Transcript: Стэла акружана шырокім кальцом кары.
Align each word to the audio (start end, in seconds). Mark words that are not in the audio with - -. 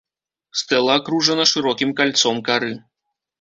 Стэла 0.61 0.95
акружана 1.01 1.45
шырокім 1.51 1.93
кальцом 2.01 2.41
кары. 2.49 2.73